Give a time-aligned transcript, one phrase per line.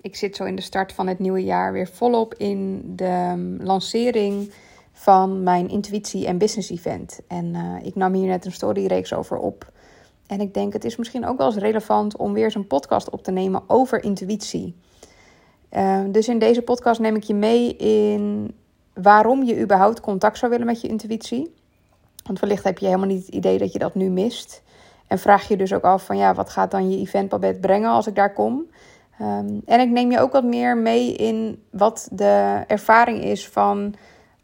[0.00, 3.62] Ik zit zo in de start van het nieuwe jaar weer volop in de um,
[3.62, 4.52] lancering
[4.92, 7.20] van mijn intuïtie en business event.
[7.28, 9.72] En uh, ik nam hier net een storyreeks over op.
[10.26, 13.22] En ik denk het is misschien ook wel eens relevant om weer een podcast op
[13.22, 14.76] te nemen over intuïtie.
[15.72, 18.54] Uh, dus in deze podcast neem ik je mee in
[18.94, 21.54] waarom je überhaupt contact zou willen met je intuïtie.
[22.24, 24.62] Want wellicht heb je helemaal niet het idee dat je dat nu mist.
[25.06, 27.90] En vraag je dus ook af van ja, wat gaat dan je event Babette brengen
[27.90, 28.66] als ik daar kom?
[29.20, 33.94] Um, en ik neem je ook wat meer mee in wat de ervaring is van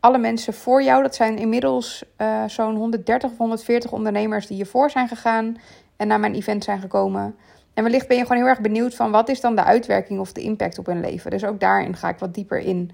[0.00, 1.02] alle mensen voor jou.
[1.02, 5.56] Dat zijn inmiddels uh, zo'n 130 of 140 ondernemers die hiervoor zijn gegaan
[5.96, 7.36] en naar mijn event zijn gekomen.
[7.74, 10.32] En wellicht ben je gewoon heel erg benieuwd van wat is dan de uitwerking of
[10.32, 11.30] de impact op hun leven.
[11.30, 12.90] Dus ook daarin ga ik wat dieper in.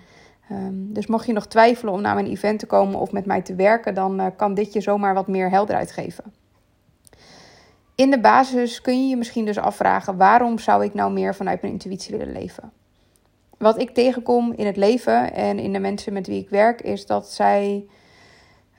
[0.53, 3.43] Um, dus mocht je nog twijfelen om naar mijn event te komen of met mij
[3.43, 6.25] te werken, dan uh, kan dit je zomaar wat meer helderheid geven.
[7.99, 11.61] In de basis kun je je misschien dus afvragen: waarom zou ik nou meer vanuit
[11.61, 12.73] mijn intuïtie willen leven?
[13.57, 17.07] Wat ik tegenkom in het leven en in de mensen met wie ik werk, is
[17.07, 17.87] dat zij,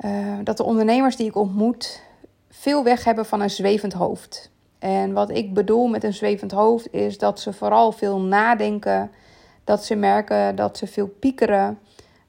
[0.05, 2.01] uh, dat de ondernemers die ik ontmoet,
[2.49, 4.51] veel weg hebben van een zwevend hoofd.
[4.79, 9.11] En wat ik bedoel met een zwevend hoofd is dat ze vooral veel nadenken,
[9.63, 11.79] dat ze merken dat ze veel piekeren,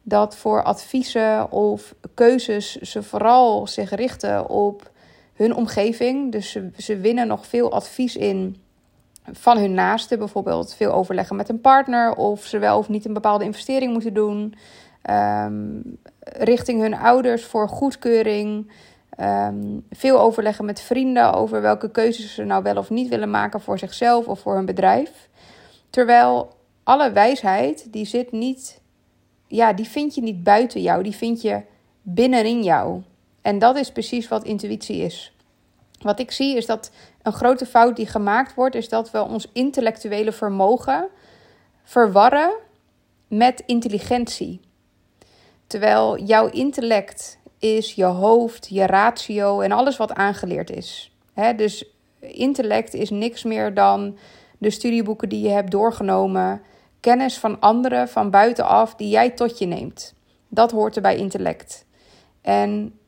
[0.02, 4.89] dat voor adviezen of keuzes ze vooral zich richten op
[5.40, 6.32] hun omgeving.
[6.32, 8.56] Dus ze, winnen nog veel advies in
[9.32, 10.18] van hun naasten.
[10.18, 14.14] Bijvoorbeeld veel overleggen met een partner of ze wel of niet een bepaalde investering moeten
[14.14, 14.54] doen.
[15.10, 18.70] Um, richting hun ouders voor goedkeuring.
[19.20, 23.60] Um, veel overleggen met vrienden over welke keuzes ze nou wel of niet willen maken
[23.60, 25.28] voor zichzelf of voor hun bedrijf.
[25.90, 28.80] Terwijl alle wijsheid, die zit niet,
[29.46, 31.62] ja, die vind je niet buiten jou, die vind je
[32.02, 33.02] binnenin jou.
[33.42, 35.32] En dat is precies wat intuïtie is.
[36.00, 36.90] Wat ik zie is dat
[37.22, 41.08] een grote fout die gemaakt wordt, is dat we ons intellectuele vermogen
[41.82, 42.52] verwarren
[43.28, 44.60] met intelligentie.
[45.66, 51.14] Terwijl jouw intellect is je hoofd, je ratio en alles wat aangeleerd is.
[51.56, 51.84] dus
[52.20, 54.18] intellect is niks meer dan
[54.58, 56.62] de studieboeken die je hebt doorgenomen,
[57.00, 60.14] kennis van anderen van buitenaf die jij tot je neemt.
[60.48, 61.84] Dat hoort er bij intellect.
[62.40, 62.98] En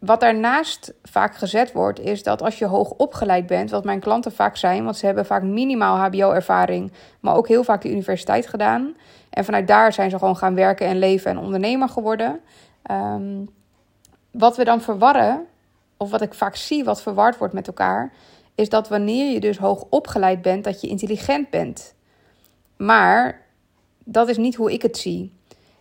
[0.00, 4.32] wat daarnaast vaak gezet wordt, is dat als je hoog opgeleid bent, wat mijn klanten
[4.32, 8.96] vaak zijn, want ze hebben vaak minimaal HBO-ervaring, maar ook heel vaak de universiteit gedaan.
[9.30, 12.40] En vanuit daar zijn ze gewoon gaan werken en leven en ondernemer geworden.
[12.90, 13.48] Um,
[14.30, 15.46] wat we dan verwarren,
[15.96, 18.12] of wat ik vaak zie wat verward wordt met elkaar,
[18.54, 21.94] is dat wanneer je dus hoog opgeleid bent, dat je intelligent bent.
[22.76, 23.46] Maar
[24.04, 25.32] dat is niet hoe ik het zie.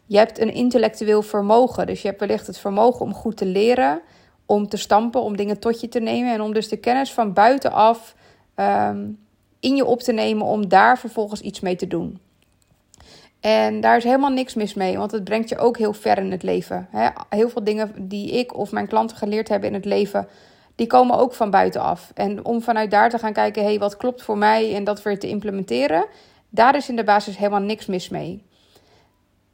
[0.10, 4.02] Je hebt een intellectueel vermogen, dus je hebt wellicht het vermogen om goed te leren,
[4.46, 7.34] om te stampen, om dingen tot je te nemen en om dus de kennis van
[7.34, 8.16] buitenaf
[8.56, 9.20] um,
[9.60, 12.20] in je op te nemen om daar vervolgens iets mee te doen.
[13.40, 16.32] En daar is helemaal niks mis mee, want het brengt je ook heel ver in
[16.32, 16.90] het leven.
[17.30, 20.28] Heel veel dingen die ik of mijn klanten geleerd hebben in het leven,
[20.76, 22.12] die komen ook van buitenaf.
[22.14, 25.02] En om vanuit daar te gaan kijken, hé, hey, wat klopt voor mij en dat
[25.02, 26.06] weer te implementeren,
[26.50, 28.48] daar is in de basis helemaal niks mis mee.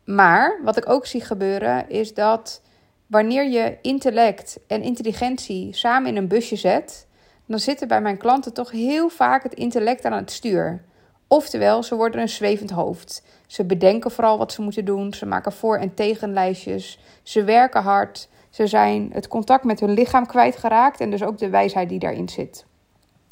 [0.06, 2.62] Maar wat ik ook zie gebeuren, is dat
[3.08, 7.08] wanneer je intellect en intelligentie samen in een busje zet,
[7.46, 10.84] dan zitten bij mijn klanten toch heel vaak het intellect aan het stuur.
[11.28, 13.24] Oftewel, ze worden een zwevend hoofd.
[13.48, 15.14] Ze bedenken vooral wat ze moeten doen.
[15.14, 17.00] Ze maken voor- en tegenlijstjes.
[17.24, 18.30] Ze werken hard.
[18.50, 22.30] Ze zijn het contact met hun lichaam kwijtgeraakt en dus ook de wijsheid die daarin
[22.30, 22.66] zit.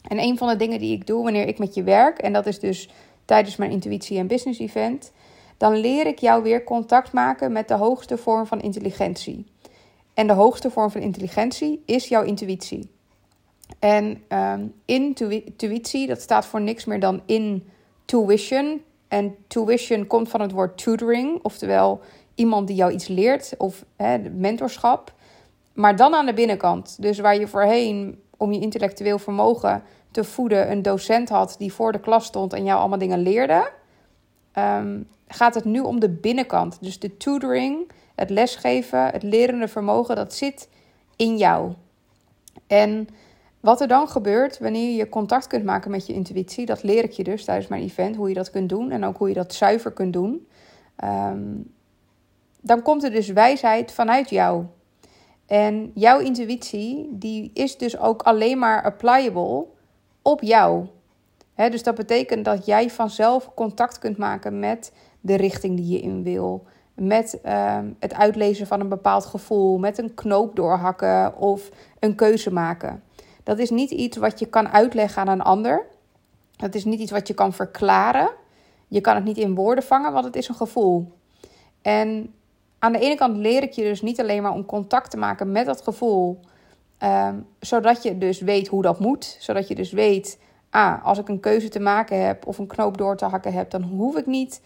[0.07, 2.45] En een van de dingen die ik doe wanneer ik met je werk, en dat
[2.45, 2.89] is dus
[3.25, 5.12] tijdens mijn intuïtie en business event,
[5.63, 9.46] dan leer ik jou weer contact maken met de hoogste vorm van intelligentie.
[10.13, 12.90] En de hoogste vorm van intelligentie is jouw intuïtie.
[13.79, 18.81] En um, intuïtie, dat staat voor niks meer dan intuition.
[19.07, 22.01] En tuition komt van het woord tutoring, oftewel
[22.35, 25.13] iemand die jou iets leert of hè, mentorschap.
[25.74, 27.01] Maar dan aan de binnenkant.
[27.01, 31.91] Dus waar je voorheen om je intellectueel vermogen te voeden een docent had die voor
[31.91, 33.72] de klas stond en jou allemaal dingen leerde,
[34.57, 36.77] um, gaat het nu om de binnenkant.
[36.81, 40.69] Dus de tutoring, het lesgeven, het lerende vermogen, dat zit
[41.15, 41.73] in jou.
[42.67, 43.07] En
[43.59, 47.11] wat er dan gebeurt wanneer je contact kunt maken met je intuïtie, dat leer ik
[47.11, 49.53] je dus tijdens mijn event, hoe je dat kunt doen en ook hoe je dat
[49.53, 50.47] zuiver kunt doen.
[51.03, 51.73] Um,
[52.61, 54.65] dan komt er dus wijsheid vanuit jou.
[55.45, 59.65] En jouw intuïtie, die is dus ook alleen maar applicable
[60.21, 60.87] op jou.
[61.55, 64.91] Dus dat betekent dat jij vanzelf contact kunt maken met
[65.23, 66.65] de richting die je in wil.
[66.93, 72.51] Met um, het uitlezen van een bepaald gevoel, met een knoop doorhakken of een keuze
[72.51, 73.03] maken.
[73.43, 75.85] Dat is niet iets wat je kan uitleggen aan een ander.
[76.55, 78.29] Dat is niet iets wat je kan verklaren.
[78.87, 81.11] Je kan het niet in woorden vangen, want het is een gevoel.
[81.81, 82.33] En
[82.79, 85.51] aan de ene kant leer ik je dus niet alleen maar om contact te maken
[85.51, 86.39] met dat gevoel,
[86.97, 90.39] ehm, zodat je dus weet hoe dat moet, zodat je dus weet,
[90.69, 93.69] ah, als ik een keuze te maken heb of een knoop door te hakken heb,
[93.69, 94.61] dan hoef ik niet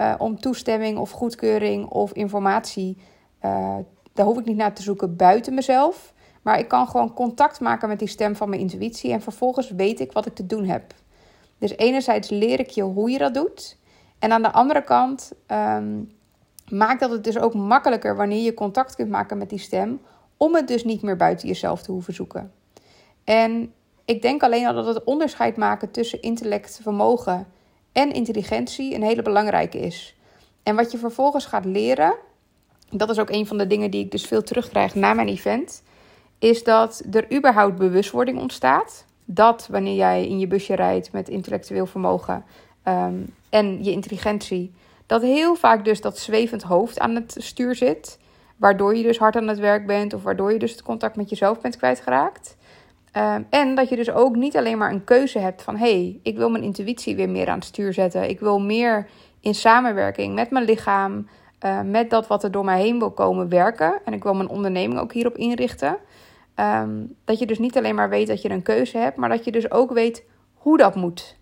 [0.00, 2.96] uh, om toestemming of goedkeuring of informatie,
[3.44, 3.76] uh,
[4.12, 6.12] daar hoef ik niet naar te zoeken buiten mezelf.
[6.42, 10.00] Maar ik kan gewoon contact maken met die stem van mijn intuïtie en vervolgens weet
[10.00, 10.94] ik wat ik te doen heb.
[11.58, 13.78] Dus enerzijds leer ik je hoe je dat doet.
[14.18, 16.12] En aan de andere kant um,
[16.68, 20.00] maakt dat het dus ook makkelijker wanneer je contact kunt maken met die stem.
[20.36, 22.52] Om het dus niet meer buiten jezelf te hoeven zoeken.
[23.24, 23.72] En
[24.04, 27.46] ik denk alleen al dat het onderscheid maken tussen intellect, vermogen
[27.92, 30.14] en intelligentie een hele belangrijke is.
[30.62, 32.14] En wat je vervolgens gaat leren,
[32.90, 35.82] dat is ook een van de dingen die ik dus veel terugkrijg na mijn event,
[36.38, 39.04] is dat er überhaupt bewustwording ontstaat.
[39.24, 42.44] Dat wanneer jij in je busje rijdt met intellectueel vermogen
[42.82, 43.14] ehm,
[43.48, 44.72] en je intelligentie,
[45.06, 48.18] dat heel vaak dus dat zwevend hoofd aan het stuur zit.
[48.56, 51.30] Waardoor je dus hard aan het werk bent of waardoor je dus het contact met
[51.30, 52.56] jezelf bent kwijtgeraakt.
[53.16, 56.20] Um, en dat je dus ook niet alleen maar een keuze hebt van hé, hey,
[56.22, 58.28] ik wil mijn intuïtie weer meer aan het stuur zetten.
[58.28, 59.08] Ik wil meer
[59.40, 61.28] in samenwerking met mijn lichaam,
[61.64, 64.00] uh, met dat wat er door mij heen wil komen werken.
[64.04, 65.96] En ik wil mijn onderneming ook hierop inrichten.
[66.56, 69.44] Um, dat je dus niet alleen maar weet dat je een keuze hebt, maar dat
[69.44, 70.24] je dus ook weet
[70.54, 71.36] hoe dat moet.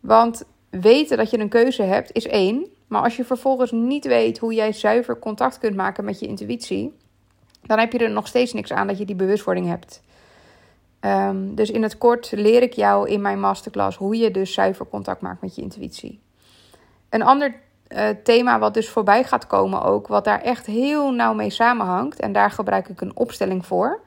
[0.00, 2.66] Want weten dat je een keuze hebt is één.
[2.86, 6.96] Maar als je vervolgens niet weet hoe jij zuiver contact kunt maken met je intuïtie,
[7.62, 10.02] dan heb je er nog steeds niks aan dat je die bewustwording hebt.
[11.04, 14.86] Um, dus in het kort leer ik jou in mijn masterclass hoe je dus zuiver
[14.86, 16.20] contact maakt met je intuïtie.
[17.08, 17.54] Een ander
[17.88, 22.20] uh, thema wat dus voorbij gaat komen ook, wat daar echt heel nauw mee samenhangt,
[22.20, 24.00] en daar gebruik ik een opstelling voor,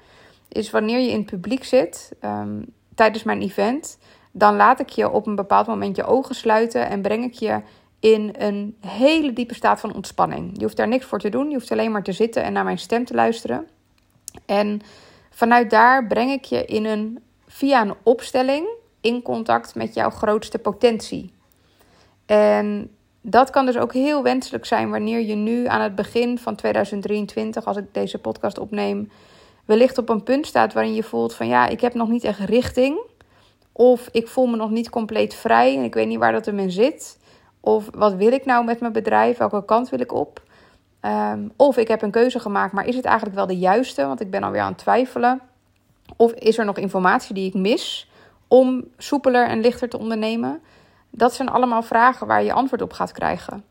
[0.47, 2.65] is wanneer je in het publiek zit um,
[2.95, 3.97] tijdens mijn event,
[4.31, 7.61] dan laat ik je op een bepaald moment je ogen sluiten en breng ik je
[7.99, 10.51] in een hele diepe staat van ontspanning.
[10.53, 12.63] Je hoeft daar niks voor te doen, je hoeft alleen maar te zitten en naar
[12.63, 13.67] mijn stem te luisteren.
[14.45, 14.81] En
[15.35, 18.67] vanuit daar breng ik je in een, via een opstelling
[19.01, 21.33] in contact met jouw grootste potentie.
[22.25, 22.89] En
[23.21, 27.65] dat kan dus ook heel wenselijk zijn wanneer je nu aan het begin van 2023,
[27.65, 29.11] als ik deze podcast opneem,
[29.65, 32.39] wellicht op een punt staat waarin je voelt van ja, ik heb nog niet echt
[32.39, 32.99] richting.
[33.71, 36.71] Of ik voel me nog niet compleet vrij en ik weet niet waar dat in
[36.71, 37.17] zit.
[37.59, 39.37] Of wat wil ik nou met mijn bedrijf?
[39.37, 40.41] Welke kant wil ik op?
[41.05, 44.05] Um, of ik heb een keuze gemaakt, maar is het eigenlijk wel de juiste?
[44.05, 45.41] Want ik ben alweer aan het twijfelen.
[46.15, 48.11] Of is er nog informatie die ik mis
[48.47, 50.61] om soepeler en lichter te ondernemen?
[51.09, 53.63] Dat zijn allemaal vragen waar je antwoord op gaat krijgen.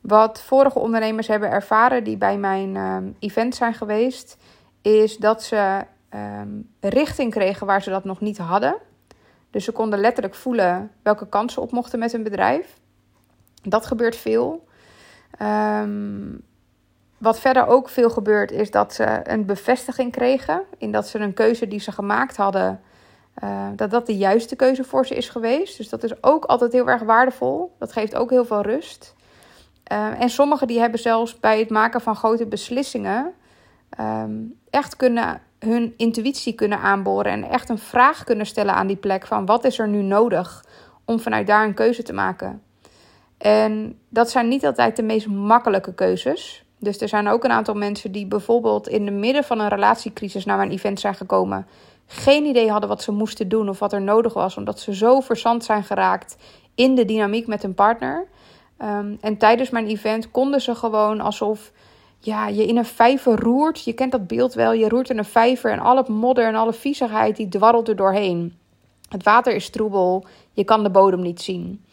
[0.00, 4.36] Wat vorige ondernemers hebben ervaren die bij mijn um, event zijn geweest,
[4.82, 5.84] is dat ze
[6.14, 8.76] um, richting kregen waar ze dat nog niet hadden.
[9.50, 12.78] Dus ze konden letterlijk voelen welke kansen op mochten met hun bedrijf.
[13.62, 14.66] Dat gebeurt veel.
[15.42, 16.46] Um,
[17.18, 20.62] wat verder ook veel gebeurt, is dat ze een bevestiging kregen.
[20.78, 22.80] In dat ze een keuze die ze gemaakt hadden,
[23.44, 25.76] uh, dat dat de juiste keuze voor ze is geweest.
[25.76, 27.74] Dus dat is ook altijd heel erg waardevol.
[27.78, 29.14] Dat geeft ook heel veel rust.
[29.92, 33.34] Uh, en sommigen die hebben zelfs bij het maken van grote beslissingen
[34.00, 38.96] um, echt kunnen hun intuïtie kunnen aanboren en echt een vraag kunnen stellen aan die
[38.96, 40.64] plek van wat is er nu nodig
[41.04, 42.62] om vanuit daar een keuze te maken.
[43.38, 46.64] En dat zijn niet altijd de meest makkelijke keuzes.
[46.78, 50.44] Dus er zijn ook een aantal mensen die bijvoorbeeld in de midden van een relatiecrisis
[50.44, 51.66] naar mijn event zijn gekomen.
[52.06, 55.20] Geen idee hadden wat ze moesten doen of wat er nodig was, omdat ze zo
[55.20, 56.36] verzand zijn geraakt
[56.74, 58.26] in de dynamiek met hun partner.
[58.82, 61.72] Um, en tijdens mijn event konden ze gewoon alsof
[62.20, 63.84] ja, je in een vijver roert.
[63.84, 64.72] Je kent dat beeld wel.
[64.72, 68.58] Je roert in een vijver en alle modder en alle viezigheid die dwarrelt er doorheen.
[69.08, 70.24] Het water is troebel.
[70.52, 71.84] Je kan de bodem niet zien.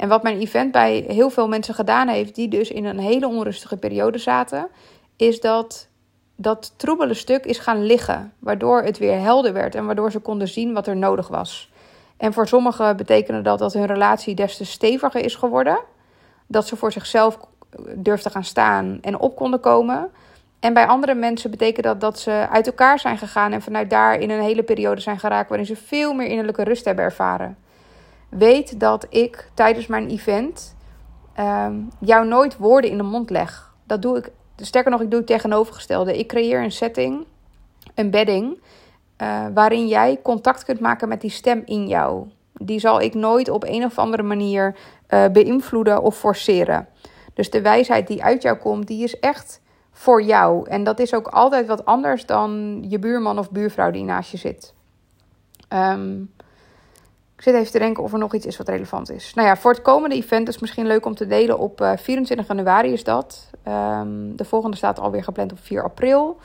[0.00, 3.26] En wat mijn event bij heel veel mensen gedaan heeft, die dus in een hele
[3.28, 4.68] onrustige periode zaten,
[5.16, 5.88] is dat
[6.36, 8.32] dat troebele stuk is gaan liggen.
[8.38, 11.72] Waardoor het weer helder werd en waardoor ze konden zien wat er nodig was.
[12.16, 15.78] En voor sommigen betekende dat dat hun relatie des te steviger is geworden.
[16.46, 17.38] Dat ze voor zichzelf
[17.94, 20.10] durfden gaan staan en op konden komen.
[20.60, 24.18] En bij andere mensen betekent dat dat ze uit elkaar zijn gegaan en vanuit daar
[24.18, 27.56] in een hele periode zijn geraakt waarin ze veel meer innerlijke rust hebben ervaren.
[28.30, 30.76] Weet dat ik tijdens mijn event
[31.38, 33.74] um, jou nooit woorden in de mond leg.
[33.84, 36.18] Dat doe ik, sterker nog, ik doe het tegenovergestelde.
[36.18, 37.26] Ik creëer een setting,
[37.94, 38.58] een bedding,
[39.22, 42.28] uh, waarin jij contact kunt maken met die stem in jou.
[42.52, 44.76] Die zal ik nooit op een of andere manier
[45.08, 46.88] uh, beïnvloeden of forceren.
[47.34, 49.60] Dus de wijsheid die uit jou komt, die is echt
[49.92, 50.68] voor jou.
[50.68, 54.36] En dat is ook altijd wat anders dan je buurman of buurvrouw die naast je
[54.36, 54.74] zit.
[55.68, 56.32] Um,
[57.40, 59.34] Ik zit even te denken of er nog iets is wat relevant is.
[59.34, 61.58] Nou ja, voor het komende event is misschien leuk om te delen.
[61.58, 63.50] Op uh, 24 januari is dat.
[63.68, 66.38] Um, de volgende staat alweer gepland op 4 april.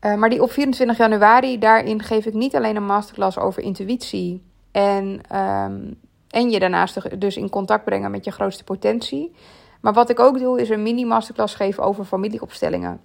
[0.00, 4.42] Uh, maar die op 24 januari, daarin geef ik niet alleen een masterclass over intuïtie.
[4.70, 5.98] En, um,
[6.28, 9.34] en je daarnaast dus in contact brengen met je grootste potentie.
[9.80, 13.00] Maar wat ik ook doe, is een mini-masterclass geven over familieopstellingen.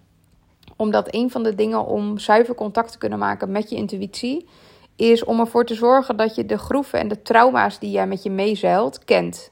[0.76, 4.48] Omdat een van de dingen om zuiver contact te kunnen maken met je intuïtie,
[4.96, 8.24] is om ervoor te zorgen dat je de groeven en de trauma's die jij met
[8.24, 9.52] je meezeilt, kent.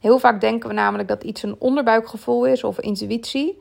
[0.00, 3.58] Heel vaak denken we namelijk dat iets een onderbuikgevoel is of intuïtie.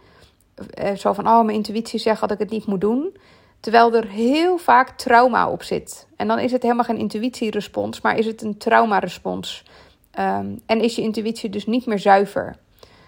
[0.73, 3.17] Eh, zo van, oh, mijn intuïtie zegt dat ik het niet moet doen.
[3.59, 6.07] Terwijl er heel vaak trauma op zit.
[6.15, 9.65] En dan is het helemaal geen intuïtierespons, maar is het een traumarespons.
[10.19, 12.55] Um, en is je intuïtie dus niet meer zuiver.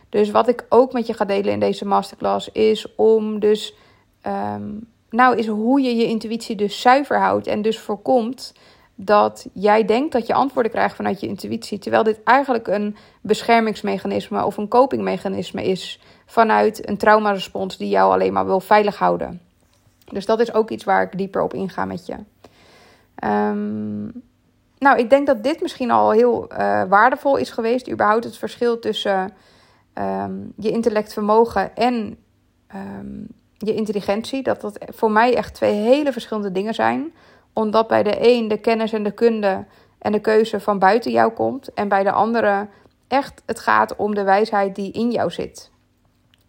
[0.10, 3.76] Dus wat ik ook met je ga delen in deze masterclass is om dus,
[4.28, 8.54] um, nou, is hoe je je intuïtie dus zuiver houdt en dus voorkomt
[8.96, 14.46] dat jij denkt dat je antwoorden krijgt vanuit je intuïtie, terwijl dit eigenlijk een beschermingsmechanisme
[14.46, 19.42] of een copingmechanisme is vanuit een traumarespons die jou alleen maar wil veilig houden.
[20.12, 22.16] Dus dat is ook iets waar ik dieper op inga met je.
[23.24, 24.24] Um,
[24.78, 27.90] nou, ik denk dat dit misschien al heel uh, waardevol is geweest.
[27.92, 29.34] Überhaupt het verschil tussen
[29.94, 32.18] um, je intellect vermogen en
[32.76, 34.44] um, je intelligentie.
[34.44, 37.14] Dat dat voor mij echt twee hele verschillende dingen zijn.
[37.54, 39.66] Omdat bij de een de kennis en de kunde
[40.00, 41.74] en de keuze van buiten jou komt.
[41.74, 42.68] En bij de andere
[43.08, 45.72] echt het gaat om de wijsheid die in jou zit.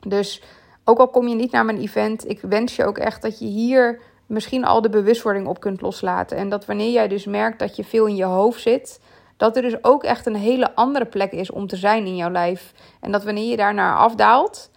[0.01, 0.43] Dus
[0.85, 3.47] ook al kom je niet naar mijn event, ik wens je ook echt dat je
[3.47, 6.37] hier misschien al de bewustwording op kunt loslaten.
[6.37, 9.01] En dat wanneer jij dus merkt dat je veel in je hoofd zit,
[9.37, 12.31] dat er dus ook echt een hele andere plek is om te zijn in jouw
[12.31, 12.73] lijf.
[13.01, 14.71] En dat wanneer je daarnaar afdaalt,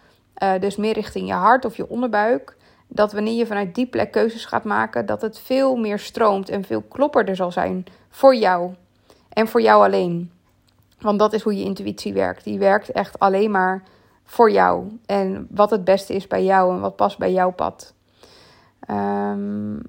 [0.43, 4.11] uh, dus meer richting je hart of je onderbuik, dat wanneer je vanuit die plek
[4.11, 8.73] keuzes gaat maken, dat het veel meer stroomt en veel klopperder zal zijn voor jou.
[9.29, 10.31] En voor jou alleen.
[10.99, 12.43] Want dat is hoe je intuïtie werkt.
[12.43, 13.83] Die werkt echt alleen maar
[14.23, 14.99] voor jou.
[15.05, 17.93] En wat het beste is bij jou en wat past bij jouw pad.
[18.89, 19.81] Um,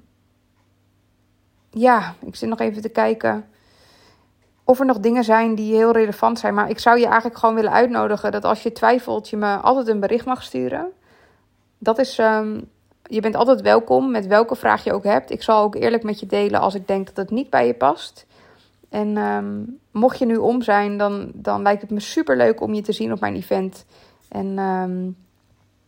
[1.69, 3.45] ja, ik zit nog even te kijken
[4.71, 6.53] of er nog dingen zijn die heel relevant zijn.
[6.53, 9.87] Maar ik zou je eigenlijk gewoon willen uitnodigen dat als je twijfelt, je me altijd
[9.87, 10.91] een bericht mag sturen.
[11.77, 12.69] Dat is, um,
[13.03, 15.31] je bent altijd welkom met welke vraag je ook hebt.
[15.31, 17.73] Ik zal ook eerlijk met je delen als ik denk dat het niet bij je
[17.73, 18.25] past.
[18.89, 22.73] En um, mocht je nu om zijn, dan, dan lijkt het me super leuk om
[22.73, 23.85] je te zien op mijn event.
[24.29, 25.17] En um,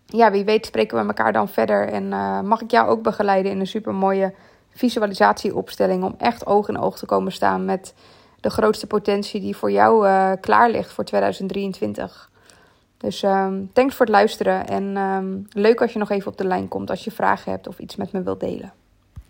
[0.05, 1.87] ja, wie weet spreken we elkaar dan verder.
[1.87, 4.33] En uh, mag ik jou ook begeleiden in een super mooie
[4.69, 6.03] visualisatieopstelling.
[6.03, 7.93] Om echt oog in oog te komen staan met
[8.43, 12.29] de grootste potentie die voor jou uh, klaar ligt voor 2023.
[12.97, 14.67] Dus um, thanks voor het luisteren.
[14.67, 17.67] En um, leuk als je nog even op de lijn komt als je vragen hebt
[17.67, 18.73] of iets met me wilt delen.